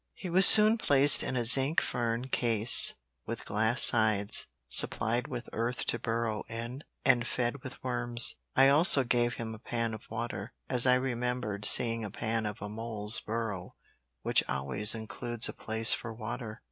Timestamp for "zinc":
1.45-1.79